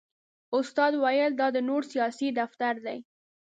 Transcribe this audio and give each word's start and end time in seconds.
استاد 0.57 0.93
ویل 1.03 1.31
دا 1.39 1.47
د 1.55 1.57
نور 1.69 1.81
سیاسي 1.91 2.27
دفتر 2.39 2.73
دی. 2.85 2.97